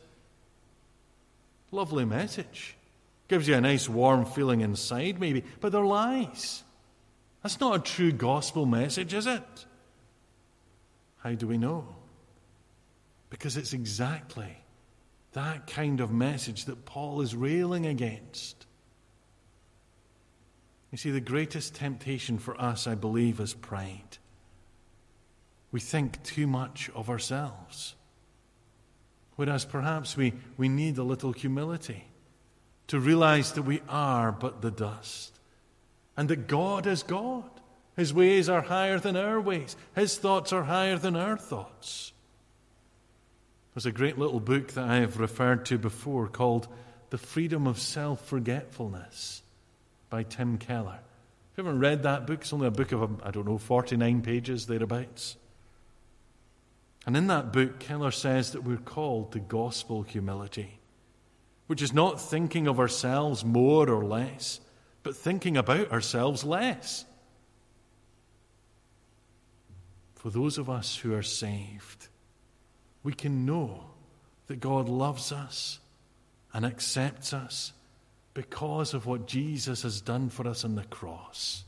Lovely 1.70 2.04
message. 2.04 2.76
Gives 3.28 3.48
you 3.48 3.54
a 3.54 3.60
nice 3.60 3.88
warm 3.88 4.24
feeling 4.24 4.60
inside, 4.60 5.20
maybe, 5.20 5.44
but 5.60 5.72
they're 5.72 5.84
lies. 5.84 6.62
That's 7.42 7.60
not 7.60 7.76
a 7.76 7.82
true 7.82 8.12
gospel 8.12 8.66
message, 8.66 9.14
is 9.14 9.26
it? 9.26 9.66
How 11.18 11.32
do 11.32 11.46
we 11.46 11.58
know? 11.58 11.86
Because 13.30 13.56
it's 13.56 13.72
exactly 13.72 14.56
that 15.38 15.68
kind 15.68 16.00
of 16.00 16.10
message 16.10 16.64
that 16.64 16.84
Paul 16.84 17.20
is 17.20 17.36
railing 17.36 17.86
against. 17.86 18.66
You 20.90 20.98
see, 20.98 21.12
the 21.12 21.20
greatest 21.20 21.76
temptation 21.76 22.38
for 22.38 22.60
us, 22.60 22.88
I 22.88 22.96
believe, 22.96 23.38
is 23.38 23.54
pride. 23.54 24.18
We 25.70 25.78
think 25.78 26.20
too 26.24 26.48
much 26.48 26.90
of 26.92 27.08
ourselves. 27.08 27.94
Whereas 29.36 29.64
perhaps 29.64 30.16
we, 30.16 30.32
we 30.56 30.68
need 30.68 30.98
a 30.98 31.04
little 31.04 31.32
humility 31.32 32.06
to 32.88 32.98
realize 32.98 33.52
that 33.52 33.62
we 33.62 33.80
are 33.88 34.32
but 34.32 34.60
the 34.60 34.72
dust 34.72 35.38
and 36.16 36.28
that 36.30 36.48
God 36.48 36.88
is 36.88 37.04
God. 37.04 37.48
His 37.96 38.12
ways 38.12 38.48
are 38.48 38.62
higher 38.62 38.98
than 38.98 39.16
our 39.16 39.40
ways, 39.40 39.76
His 39.94 40.18
thoughts 40.18 40.52
are 40.52 40.64
higher 40.64 40.98
than 40.98 41.14
our 41.14 41.36
thoughts. 41.36 42.12
There's 43.78 43.86
a 43.86 43.92
great 43.92 44.18
little 44.18 44.40
book 44.40 44.72
that 44.72 44.88
I 44.88 44.96
have 44.96 45.20
referred 45.20 45.66
to 45.66 45.78
before 45.78 46.26
called 46.26 46.66
The 47.10 47.16
Freedom 47.16 47.68
of 47.68 47.78
Self 47.78 48.26
Forgetfulness 48.26 49.40
by 50.10 50.24
Tim 50.24 50.58
Keller. 50.58 50.98
If 51.52 51.58
you 51.58 51.64
haven't 51.64 51.78
read 51.78 52.02
that 52.02 52.26
book, 52.26 52.40
it's 52.40 52.52
only 52.52 52.66
a 52.66 52.72
book 52.72 52.90
of, 52.90 53.22
I 53.22 53.30
don't 53.30 53.46
know, 53.46 53.56
49 53.56 54.20
pages, 54.22 54.66
thereabouts. 54.66 55.36
And 57.06 57.16
in 57.16 57.28
that 57.28 57.52
book, 57.52 57.78
Keller 57.78 58.10
says 58.10 58.50
that 58.50 58.64
we're 58.64 58.78
called 58.78 59.30
to 59.30 59.38
gospel 59.38 60.02
humility, 60.02 60.80
which 61.68 61.80
is 61.80 61.92
not 61.92 62.20
thinking 62.20 62.66
of 62.66 62.80
ourselves 62.80 63.44
more 63.44 63.88
or 63.88 64.04
less, 64.04 64.58
but 65.04 65.14
thinking 65.14 65.56
about 65.56 65.92
ourselves 65.92 66.42
less. 66.42 67.04
For 70.16 70.30
those 70.30 70.58
of 70.58 70.68
us 70.68 70.96
who 70.96 71.14
are 71.14 71.22
saved, 71.22 72.08
we 73.08 73.14
can 73.14 73.46
know 73.46 73.86
that 74.48 74.60
God 74.60 74.86
loves 74.86 75.32
us 75.32 75.78
and 76.52 76.66
accepts 76.66 77.32
us 77.32 77.72
because 78.34 78.92
of 78.92 79.06
what 79.06 79.26
Jesus 79.26 79.80
has 79.80 80.02
done 80.02 80.28
for 80.28 80.46
us 80.46 80.62
on 80.62 80.74
the 80.74 80.84
cross. 80.84 81.64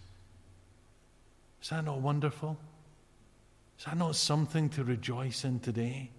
Is 1.63 1.71
that 1.71 1.87
not 1.87 2.03
wonderful? 2.03 2.59
Is 3.79 3.87
that 3.87 3.97
not 3.97 4.17
something 4.17 4.69
to 4.69 4.85
rejoice 4.85 5.47
in 5.47 5.61
today? 5.61 6.11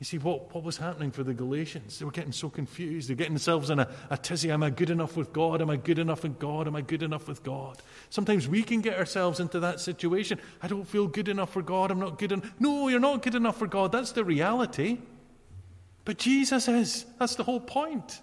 You 0.00 0.06
see, 0.06 0.16
what, 0.16 0.54
what 0.54 0.64
was 0.64 0.78
happening 0.78 1.10
for 1.10 1.22
the 1.22 1.34
Galatians? 1.34 1.98
They 1.98 2.06
were 2.06 2.10
getting 2.10 2.32
so 2.32 2.48
confused. 2.48 3.10
They're 3.10 3.16
getting 3.16 3.34
themselves 3.34 3.68
in 3.68 3.80
a, 3.80 3.88
a 4.08 4.16
tizzy. 4.16 4.50
Am 4.50 4.62
I 4.62 4.70
good 4.70 4.88
enough 4.88 5.14
with 5.14 5.30
God? 5.30 5.60
Am 5.60 5.68
I 5.68 5.76
good 5.76 5.98
enough 5.98 6.22
with 6.22 6.38
God? 6.38 6.66
Am 6.66 6.74
I 6.74 6.80
good 6.80 7.02
enough 7.02 7.28
with 7.28 7.42
God? 7.42 7.76
Sometimes 8.08 8.48
we 8.48 8.62
can 8.62 8.80
get 8.80 8.98
ourselves 8.98 9.40
into 9.40 9.60
that 9.60 9.78
situation. 9.78 10.40
I 10.62 10.68
don't 10.68 10.88
feel 10.88 11.06
good 11.06 11.28
enough 11.28 11.52
for 11.52 11.60
God. 11.60 11.90
I'm 11.90 12.00
not 12.00 12.18
good 12.18 12.32
enough. 12.32 12.50
No, 12.58 12.88
you're 12.88 12.98
not 12.98 13.20
good 13.20 13.34
enough 13.34 13.58
for 13.58 13.66
God. 13.66 13.92
That's 13.92 14.12
the 14.12 14.24
reality. 14.24 15.00
But 16.06 16.16
Jesus 16.16 16.66
is. 16.66 17.04
That's 17.18 17.34
the 17.34 17.44
whole 17.44 17.60
point. 17.60 18.22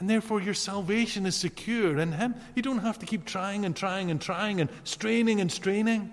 And 0.00 0.10
therefore, 0.10 0.42
your 0.42 0.54
salvation 0.54 1.24
is 1.24 1.36
secure 1.36 1.98
in 1.98 2.10
Him. 2.10 2.34
You 2.56 2.62
don't 2.62 2.78
have 2.78 2.98
to 2.98 3.06
keep 3.06 3.26
trying 3.26 3.64
and 3.64 3.76
trying 3.76 4.10
and 4.10 4.20
trying 4.20 4.60
and 4.60 4.70
straining 4.82 5.40
and 5.40 5.52
straining. 5.52 6.12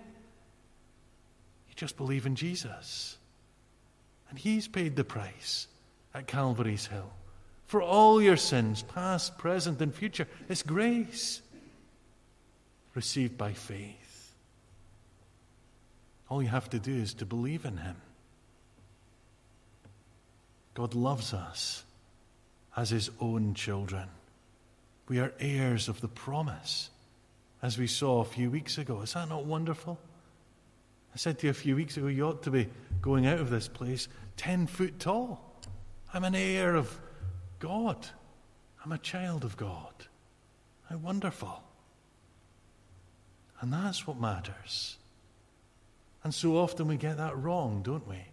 You 1.68 1.76
just 1.76 1.98
believe 1.98 2.28
in 2.28 2.36
Jesus. 2.36 3.17
And 4.30 4.38
He's 4.38 4.68
paid 4.68 4.96
the 4.96 5.04
price 5.04 5.68
at 6.14 6.28
Calvary's 6.28 6.88
Hill 6.88 7.12
for 7.66 7.82
all 7.82 8.22
your 8.22 8.38
sins, 8.38 8.82
past, 8.82 9.38
present, 9.38 9.82
and 9.82 9.94
future. 9.94 10.28
It's 10.50 10.64
grace 10.64 11.42
received 12.94 13.38
by 13.38 13.54
faith. 13.54 14.34
All 16.30 16.42
you 16.42 16.50
have 16.50 16.70
to 16.72 16.80
do 16.80 16.94
is 16.94 17.14
to 17.16 17.26
believe 17.26 17.66
in 17.66 17.78
Him. 17.78 17.96
God 20.74 20.96
loves 20.96 21.34
us 21.34 21.84
as 22.76 22.90
His 22.90 23.10
own 23.20 23.54
children. 23.54 24.08
We 25.08 25.20
are 25.20 25.34
heirs 25.40 25.88
of 25.88 26.02
the 26.02 26.08
promise, 26.08 26.90
as 27.62 27.78
we 27.78 27.88
saw 27.88 28.22
a 28.22 28.26
few 28.26 28.50
weeks 28.50 28.78
ago. 28.78 29.02
Is 29.02 29.14
that 29.14 29.30
not 29.30 29.46
wonderful? 29.46 30.00
I 31.18 31.20
said 31.20 31.40
to 31.40 31.48
you 31.48 31.50
a 31.50 31.56
few 31.56 31.76
weeks 31.76 31.98
ago, 31.98 32.06
you 32.06 32.28
ought 32.28 32.44
to 32.44 32.52
be 32.52 32.70
going 33.02 33.26
out 33.26 33.40
of 33.40 33.50
this 33.50 33.68
place 33.68 34.08
10 34.36 34.68
foot 34.68 35.00
tall. 35.00 35.60
I'm 36.14 36.24
an 36.24 36.36
heir 36.36 36.76
of 36.76 36.96
God, 37.58 38.06
I'm 38.86 38.92
a 38.92 39.00
child 39.00 39.44
of 39.44 39.58
God. 39.58 39.94
How 40.88 40.98
wonderful. 40.98 41.64
And 43.62 43.74
that's 43.74 44.06
what 44.06 44.20
matters. 44.20 44.98
And 46.24 46.32
so 46.32 46.56
often 46.56 46.88
we 46.88 46.98
get 46.98 47.18
that 47.18 47.36
wrong, 47.36 47.82
don't 47.82 48.08
we? 48.08 48.24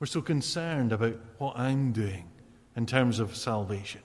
We're 0.00 0.08
so 0.08 0.22
concerned 0.22 0.90
about 0.90 1.20
what 1.38 1.56
I'm 1.56 1.92
doing 1.92 2.28
in 2.74 2.84
terms 2.84 3.20
of 3.20 3.36
salvation, 3.36 4.02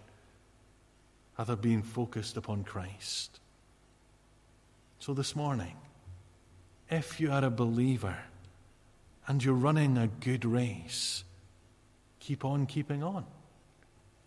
rather 1.36 1.56
being 1.56 1.82
focused 1.82 2.38
upon 2.38 2.64
Christ. 2.64 3.40
So 5.00 5.16
this 5.16 5.36
morning, 5.36 5.76
if 6.90 7.20
you 7.20 7.32
are 7.32 7.44
a 7.44 7.50
believer 7.50 8.18
and 9.28 9.44
you're 9.44 9.54
running 9.54 9.98
a 9.98 10.08
good 10.08 10.46
race, 10.46 11.24
keep 12.20 12.46
on 12.46 12.66
keeping 12.66 13.04
on. 13.04 13.26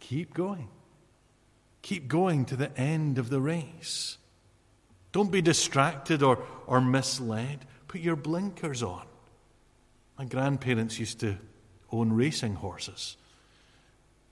Keep 0.01 0.35
going. 0.35 0.69
Keep 1.83 2.09
going 2.09 2.45
to 2.47 2.57
the 2.57 2.77
end 2.79 3.19
of 3.19 3.31
the 3.31 3.41
race. 3.41 4.19
Don't 5.13 5.31
be 5.31 5.41
distracted 5.41 6.23
or, 6.23 6.45
or 6.67 6.81
misled. 6.81 7.65
Put 7.87 8.01
your 8.01 8.17
blinkers 8.17 8.83
on. 8.83 9.07
My 10.19 10.25
grandparents 10.25 10.99
used 10.99 11.21
to 11.21 11.37
own 11.91 12.13
racing 12.13 12.57
horses, 12.57 13.17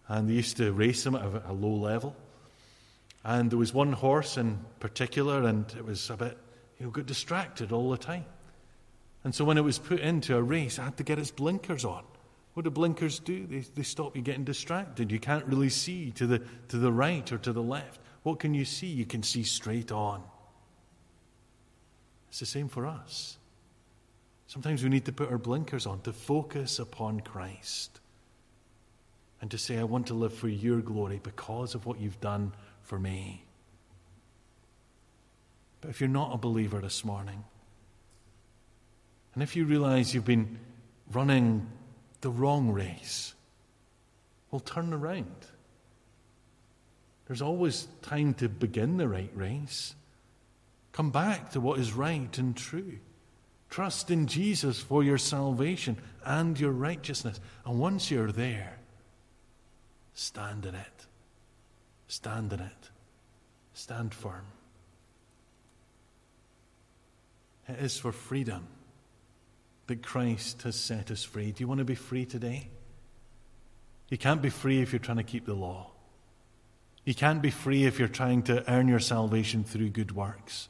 and 0.08 0.28
they 0.28 0.34
used 0.34 0.56
to 0.58 0.72
race 0.72 1.04
them 1.04 1.14
at 1.14 1.44
a, 1.46 1.52
low 1.52 1.74
level. 1.74 2.14
And 3.24 3.50
there 3.50 3.58
was 3.58 3.72
one 3.72 3.92
horse 3.92 4.36
in 4.36 4.58
particular, 4.80 5.44
and 5.44 5.64
it 5.76 5.84
was 5.84 6.10
a 6.10 6.16
bit, 6.16 6.38
you 6.78 6.86
know, 6.86 6.90
got 6.90 7.06
distracted 7.06 7.72
all 7.72 7.90
the 7.90 7.96
time. 7.96 8.24
And 9.24 9.34
so 9.34 9.44
when 9.44 9.58
it 9.58 9.64
was 9.64 9.78
put 9.78 10.00
into 10.00 10.36
a 10.36 10.42
race, 10.42 10.78
I 10.78 10.84
had 10.84 10.96
to 10.98 11.02
get 11.02 11.18
its 11.18 11.30
blinkers 11.30 11.84
on. 11.84 12.04
What 12.54 12.64
do 12.64 12.70
blinkers 12.70 13.18
do? 13.18 13.46
They, 13.46 13.58
they 13.58 13.82
stop 13.82 14.16
you 14.16 14.22
getting 14.22 14.44
distracted. 14.44 15.10
You 15.10 15.18
can't 15.18 15.44
really 15.46 15.68
see 15.68 16.10
to 16.12 16.26
the, 16.26 16.42
to 16.68 16.78
the 16.78 16.92
right 16.92 17.30
or 17.32 17.38
to 17.38 17.52
the 17.52 17.62
left. 17.62 18.00
What 18.22 18.38
can 18.38 18.54
you 18.54 18.64
see? 18.64 18.86
You 18.86 19.04
can 19.04 19.22
see 19.22 19.42
straight 19.42 19.92
on. 19.92 20.22
It's 22.28 22.40
the 22.40 22.46
same 22.46 22.68
for 22.68 22.86
us. 22.86 23.38
Sometimes 24.46 24.82
we 24.82 24.88
need 24.88 25.04
to 25.06 25.12
put 25.12 25.30
our 25.30 25.38
blinkers 25.38 25.86
on 25.86 26.00
to 26.02 26.12
focus 26.12 26.78
upon 26.78 27.20
Christ 27.20 28.00
and 29.40 29.50
to 29.50 29.58
say, 29.58 29.78
I 29.78 29.84
want 29.84 30.06
to 30.08 30.14
live 30.14 30.32
for 30.32 30.48
your 30.48 30.80
glory 30.80 31.20
because 31.22 31.74
of 31.74 31.84
what 31.84 32.00
you've 32.00 32.20
done 32.20 32.52
for 32.82 32.98
me. 32.98 33.45
But 35.80 35.90
if 35.90 36.00
you're 36.00 36.08
not 36.08 36.34
a 36.34 36.38
believer 36.38 36.80
this 36.80 37.04
morning, 37.04 37.44
and 39.34 39.42
if 39.42 39.54
you 39.54 39.66
realize 39.66 40.14
you've 40.14 40.24
been 40.24 40.58
running 41.12 41.66
the 42.22 42.30
wrong 42.30 42.72
race, 42.72 43.34
well, 44.50 44.60
turn 44.60 44.92
around. 44.92 45.34
There's 47.26 47.42
always 47.42 47.88
time 48.02 48.34
to 48.34 48.48
begin 48.48 48.96
the 48.96 49.08
right 49.08 49.30
race. 49.34 49.94
Come 50.92 51.10
back 51.10 51.50
to 51.50 51.60
what 51.60 51.78
is 51.78 51.92
right 51.92 52.38
and 52.38 52.56
true. 52.56 52.98
Trust 53.68 54.10
in 54.10 54.26
Jesus 54.26 54.80
for 54.80 55.02
your 55.02 55.18
salvation 55.18 55.98
and 56.24 56.58
your 56.58 56.70
righteousness. 56.70 57.40
And 57.66 57.78
once 57.78 58.10
you're 58.10 58.32
there, 58.32 58.78
stand 60.14 60.64
in 60.64 60.74
it. 60.74 61.06
Stand 62.08 62.52
in 62.52 62.60
it. 62.60 62.90
Stand 63.74 64.14
firm. 64.14 64.46
It 67.68 67.78
is 67.80 67.98
for 67.98 68.12
freedom 68.12 68.68
that 69.86 70.02
Christ 70.02 70.62
has 70.62 70.76
set 70.76 71.10
us 71.10 71.24
free. 71.24 71.52
Do 71.52 71.62
you 71.62 71.68
want 71.68 71.78
to 71.78 71.84
be 71.84 71.94
free 71.94 72.24
today? 72.24 72.68
You 74.08 74.18
can't 74.18 74.42
be 74.42 74.50
free 74.50 74.82
if 74.82 74.92
you're 74.92 75.00
trying 75.00 75.16
to 75.16 75.24
keep 75.24 75.46
the 75.46 75.54
law. 75.54 75.90
You 77.04 77.14
can't 77.14 77.42
be 77.42 77.50
free 77.50 77.84
if 77.84 77.98
you're 77.98 78.08
trying 78.08 78.42
to 78.44 78.68
earn 78.70 78.88
your 78.88 79.00
salvation 79.00 79.64
through 79.64 79.90
good 79.90 80.12
works. 80.12 80.68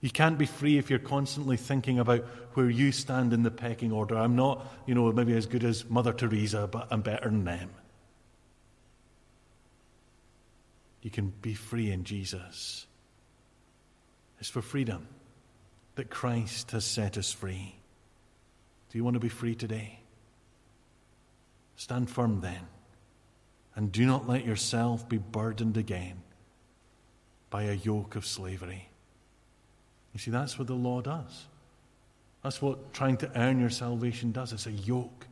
You 0.00 0.10
can't 0.10 0.38
be 0.38 0.46
free 0.46 0.78
if 0.78 0.90
you're 0.90 1.00
constantly 1.00 1.56
thinking 1.56 1.98
about 1.98 2.24
where 2.54 2.70
you 2.70 2.92
stand 2.92 3.32
in 3.32 3.42
the 3.42 3.50
pecking 3.50 3.90
order. 3.90 4.16
I'm 4.16 4.36
not, 4.36 4.64
you 4.86 4.94
know, 4.94 5.10
maybe 5.12 5.36
as 5.36 5.46
good 5.46 5.64
as 5.64 5.88
Mother 5.88 6.12
Teresa, 6.12 6.68
but 6.70 6.86
I'm 6.90 7.02
better 7.02 7.28
than 7.28 7.44
them. 7.44 7.70
You 11.02 11.10
can 11.10 11.32
be 11.42 11.54
free 11.54 11.90
in 11.90 12.04
Jesus. 12.04 12.86
It's 14.38 14.48
for 14.48 14.62
freedom 14.62 15.08
that 15.98 16.10
Christ 16.10 16.70
has 16.70 16.84
set 16.84 17.18
us 17.18 17.32
free. 17.32 17.74
Do 18.88 18.98
you 18.98 19.02
want 19.02 19.14
to 19.14 19.20
be 19.20 19.28
free 19.28 19.56
today? 19.56 19.98
Stand 21.74 22.08
firm 22.08 22.40
then, 22.40 22.68
and 23.74 23.90
do 23.90 24.06
not 24.06 24.28
let 24.28 24.46
yourself 24.46 25.08
be 25.08 25.18
burdened 25.18 25.76
again 25.76 26.22
by 27.50 27.64
a 27.64 27.72
yoke 27.72 28.14
of 28.14 28.24
slavery. 28.24 28.88
You 30.12 30.20
see, 30.20 30.30
that's 30.30 30.56
what 30.56 30.68
the 30.68 30.74
law 30.74 31.00
does. 31.00 31.46
That's 32.44 32.62
what 32.62 32.92
trying 32.92 33.16
to 33.16 33.36
earn 33.36 33.58
your 33.58 33.68
salvation 33.68 34.30
does. 34.30 34.52
It's 34.52 34.66
a 34.66 34.70
yoke, 34.70 35.26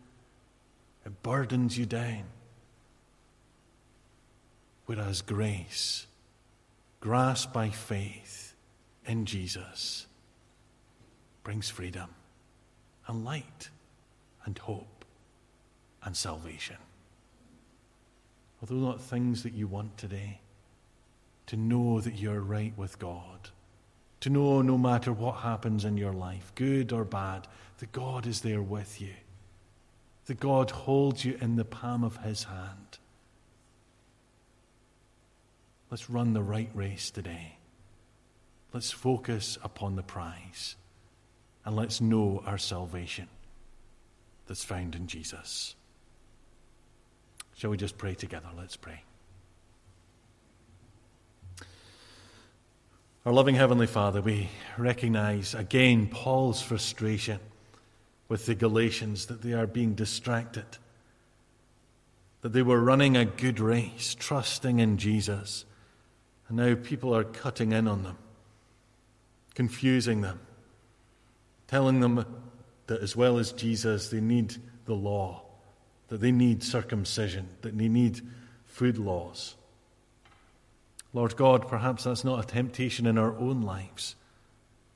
it 1.05 1.23
burdens 1.23 1.79
you 1.79 1.87
down. 1.87 2.25
Whereas 4.87 5.23
grace, 5.23 6.09
grasped 6.99 7.53
by 7.53 7.71
faith 7.71 8.57
in 9.07 9.27
Jesus, 9.27 10.07
brings 11.47 11.71
freedom 11.71 12.11
and 13.07 13.25
light 13.25 13.71
and 14.45 14.59
hope 14.59 15.05
and 16.03 16.17
salvation. 16.17 16.77
Are 18.61 18.67
those 18.67 18.83
not 18.83 19.01
things 19.01 19.45
that 19.45 19.53
you 19.53 19.69
want 19.69 19.97
today? 19.97 20.41
To 21.47 21.57
know 21.57 22.01
that 22.01 22.17
you're 22.17 22.41
right 22.41 22.73
with 22.77 22.99
God 22.99 23.51
to 24.27 24.31
know 24.31 24.61
no 24.61 24.77
matter 24.77 25.13
what 25.13 25.37
happens 25.37 25.85
in 25.85 25.97
your 25.97 26.13
life, 26.13 26.51
good 26.57 26.93
or 26.93 27.05
bad, 27.05 27.47
that 27.79 27.93
God 27.93 28.27
is 28.27 28.41
there 28.41 28.61
with 28.61 29.01
you, 29.01 29.15
that 30.25 30.41
God 30.41 30.73
holds 30.73 31.25
you 31.25 31.39
in 31.41 31.55
the 31.55 31.65
palm 31.65 32.03
of 32.03 32.17
his 32.25 32.43
hand. 32.43 32.99
Let's 35.93 36.11
run 36.11 36.33
the 36.33 36.43
right 36.43 36.71
race 36.75 37.09
today. 37.09 37.59
Let's 38.73 38.91
focus 38.91 39.59
upon 39.63 39.95
the 39.95 40.03
prize 40.03 40.75
and 41.67 41.75
let's 41.75 42.01
know 42.01 42.43
our 42.47 42.57
salvation 42.57 43.27
that's 44.47 44.63
found 44.63 44.95
in 44.95 45.09
Jesus. 45.09 45.75
Shall 47.57 47.71
we 47.71 47.77
just 47.77 47.99
pray 47.99 48.15
together? 48.15 48.47
Let's 48.57 48.77
pray. 48.77 49.03
Our 53.27 53.33
loving 53.33 53.57
Heavenly 53.57 53.89
Father, 53.89 54.23
we 54.23 54.49
recognize 54.79 55.55
again 55.55 56.07
Paul's 56.07 56.63
frustration 56.63 57.41
with 58.29 58.47
the 58.47 58.55
Galatians 58.55 59.27
that 59.27 59.43
they 59.43 59.53
are 59.53 59.67
being 59.67 59.95
distracted, 59.95 60.67
that 62.43 62.53
they 62.53 62.63
were 62.63 62.81
running 62.81 63.17
a 63.17 63.25
good 63.25 63.59
race, 63.59 64.15
trusting 64.15 64.79
in 64.79 64.99
Jesus, 64.99 65.65
and 66.47 66.59
now 66.59 66.77
people 66.77 67.17
are 67.17 67.25
cutting 67.25 67.73
in 67.73 67.89
on 67.89 68.05
them, 68.05 68.19
confusing 69.55 70.21
them, 70.21 70.39
telling 71.69 72.01
them 72.01 72.25
that 72.87 73.01
as 73.01 73.17
well 73.17 73.39
as 73.39 73.53
Jesus, 73.53 74.09
they 74.09 74.21
need 74.21 74.57
the 74.85 74.95
law, 74.95 75.43
that 76.09 76.21
they 76.21 76.33
need 76.33 76.63
circumcision, 76.63 77.49
that 77.63 77.77
they 77.77 77.89
need 77.89 78.21
food 78.65 78.99
laws. 78.99 79.57
Lord 81.13 81.37
God, 81.37 81.67
perhaps 81.67 82.05
that's 82.05 82.25
not 82.25 82.45
a 82.45 82.47
temptation 82.47 83.07
in 83.07 83.19
our 83.19 83.37
own 83.39 83.63
lives, 83.63 84.17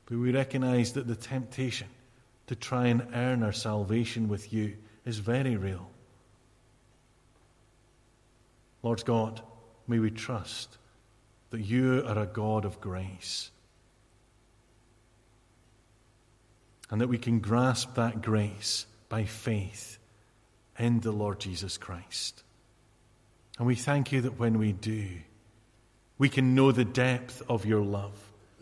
but 0.07 0.19
we 0.19 0.33
recognize 0.33 0.93
that 0.93 1.07
the 1.07 1.17
temptation 1.17 1.89
to 2.47 2.55
try 2.55 2.89
and 2.89 3.07
earn 3.15 3.43
our 3.43 3.53
salvation 3.53 4.29
with 4.29 4.53
you 4.53 4.77
is 5.05 5.19
very 5.19 5.57
real. 5.57 5.89
Lord 8.83 9.05
God, 9.05 9.41
may 9.87 9.99
we 9.99 10.11
trust 10.11 10.79
that 11.51 11.61
you 11.61 12.05
are 12.07 12.19
a 12.19 12.27
God 12.27 12.65
of 12.65 12.81
grace 12.81 13.51
and 16.91 17.01
that 17.01 17.09
we 17.09 17.19
can 17.19 17.39
grasp 17.41 17.95
that 17.95 18.21
grace 18.23 18.87
by 19.09 19.25
faith 19.25 19.99
in 20.79 21.01
the 21.01 21.13
Lord 21.13 21.41
Jesus 21.41 21.79
Christ. 21.79 22.43
And 23.59 23.67
we 23.67 23.75
thank 23.75 24.13
you 24.13 24.21
that 24.23 24.39
when 24.39 24.59
we 24.59 24.73
do, 24.73 25.09
we 26.19 26.29
can 26.29 26.55
know 26.55 26.73
the 26.73 26.85
depth 26.85 27.43
of 27.49 27.65
your 27.67 27.83
love. 27.83 28.13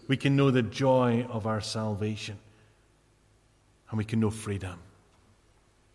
We 0.08 0.16
can 0.16 0.36
know 0.36 0.50
the 0.50 0.62
joy 0.62 1.26
of 1.30 1.46
our 1.46 1.60
salvation. 1.60 2.38
and 3.90 3.98
we 3.98 4.04
can 4.04 4.20
know 4.20 4.30
freedom. 4.30 4.78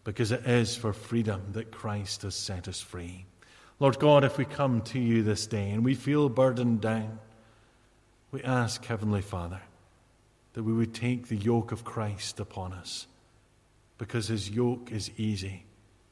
Because 0.04 0.32
it 0.32 0.46
is 0.46 0.76
for 0.76 0.93
freedom 0.93 1.41
that 1.54 1.72
Christ 1.72 2.24
has 2.24 2.36
set 2.36 2.67
us 2.67 2.82
free. 2.82 3.26
Lord 3.80 4.00
God, 4.00 4.24
if 4.24 4.38
we 4.38 4.46
come 4.46 4.82
to 4.82 5.00
you 5.00 5.24
this 5.24 5.48
day 5.48 5.69
and 5.69 5.86
we 5.86 5.96
feel 5.96 6.30
burdened 6.30 6.82
down, 6.82 7.19
we 8.32 8.41
ask, 8.43 8.84
Heavenly 8.86 9.22
Father, 9.22 9.62
that 10.54 10.63
we 10.63 10.74
would 10.74 10.94
take 10.94 11.28
the 11.28 11.36
yoke 11.36 11.72
of 11.72 11.84
Christ 11.84 12.39
upon 12.39 12.74
us, 12.74 13.08
because 13.98 14.28
his 14.28 14.50
yoke 14.50 14.92
is 14.92 15.12
easy 15.18 15.66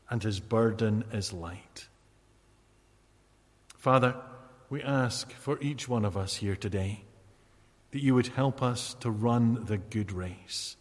and 0.10 0.22
his 0.22 0.40
burden 0.40 1.04
is 1.14 1.32
light. 1.32 1.88
Father, 3.78 4.16
we 4.70 4.82
ask 4.82 5.32
for 5.32 5.60
each 5.62 5.88
one 5.88 6.06
of 6.06 6.16
us 6.18 6.36
here 6.36 6.56
today 6.56 7.04
that 7.92 8.02
you 8.02 8.16
would 8.16 8.28
help 8.28 8.62
us 8.62 8.96
to 9.02 9.12
run 9.12 9.66
the 9.66 9.78
good 9.78 10.12
race, 10.12 10.78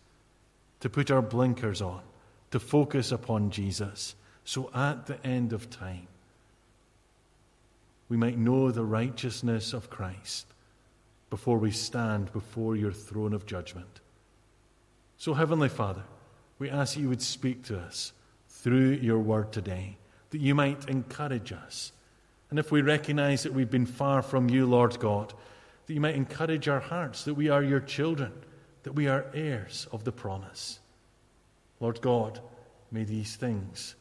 to 0.80 0.88
put 0.88 1.10
our 1.10 1.22
blinkers 1.22 1.82
on, 1.82 2.02
to 2.50 2.60
focus 2.60 3.12
upon 3.12 3.50
Jesus, 3.50 4.14
so 4.44 4.70
at 4.74 5.06
the 5.06 5.24
end 5.26 5.52
of 5.52 5.70
time, 5.70 6.06
we 8.08 8.16
might 8.16 8.38
know 8.38 8.70
the 8.70 8.84
righteousness 8.84 9.72
of 9.72 9.90
Christ 9.90 10.46
before 11.30 11.58
we 11.58 11.70
stand 11.70 12.32
before 12.32 12.76
your 12.76 12.92
throne 12.92 13.32
of 13.32 13.46
judgment. 13.46 14.00
So, 15.16 15.32
Heavenly 15.32 15.68
Father, 15.68 16.02
we 16.58 16.68
ask 16.68 16.94
that 16.94 17.00
you 17.00 17.08
would 17.08 17.22
speak 17.22 17.64
to 17.66 17.78
us 17.78 18.12
through 18.48 18.90
your 18.90 19.20
word 19.20 19.52
today, 19.52 19.96
that 20.30 20.40
you 20.40 20.54
might 20.54 20.88
encourage 20.88 21.52
us. 21.52 21.92
And 22.50 22.58
if 22.58 22.72
we 22.72 22.82
recognize 22.82 23.44
that 23.44 23.54
we've 23.54 23.70
been 23.70 23.86
far 23.86 24.22
from 24.22 24.50
you, 24.50 24.66
Lord 24.66 24.98
God, 24.98 25.32
that 25.86 25.94
you 25.94 26.00
might 26.00 26.16
encourage 26.16 26.68
our 26.68 26.80
hearts 26.80 27.24
that 27.24 27.34
we 27.34 27.48
are 27.48 27.62
your 27.62 27.80
children, 27.80 28.32
that 28.82 28.94
we 28.94 29.06
are 29.06 29.26
heirs 29.32 29.86
of 29.92 30.04
the 30.04 30.12
promise. 30.12 30.80
Lord 31.78 32.00
God, 32.00 32.40
may 32.90 33.04
these 33.04 33.36
things, 33.36 33.94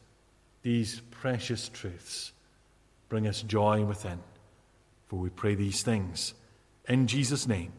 these 0.62 1.00
precious 1.10 1.68
truths, 1.68 2.32
bring 3.08 3.26
us 3.26 3.42
joy 3.42 3.84
within. 3.84 4.18
For 5.08 5.16
we 5.16 5.30
pray 5.30 5.54
these 5.54 5.82
things 5.82 6.34
in 6.88 7.06
Jesus' 7.06 7.46
name 7.46 7.72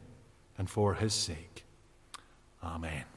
and 0.58 0.70
for 0.70 0.94
his 0.96 1.14
sake. 1.14 1.66
Amen. 2.64 3.11